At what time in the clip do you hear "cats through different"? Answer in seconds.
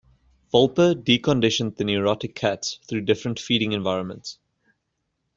2.33-3.39